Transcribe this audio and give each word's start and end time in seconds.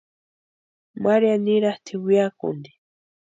María 1.03 1.35
nirhatʼi 1.43 1.95
weakuni. 2.05 2.69